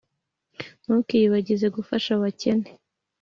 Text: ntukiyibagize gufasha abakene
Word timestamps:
ntukiyibagize 0.83 1.67
gufasha 1.75 2.09
abakene 2.17 2.67